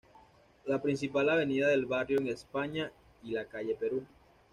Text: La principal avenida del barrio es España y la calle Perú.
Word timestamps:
La 0.65 0.81
principal 0.81 1.29
avenida 1.29 1.67
del 1.67 1.85
barrio 1.85 2.19
es 2.21 2.27
España 2.29 2.91
y 3.21 3.33
la 3.33 3.45
calle 3.45 3.75
Perú. 3.75 4.03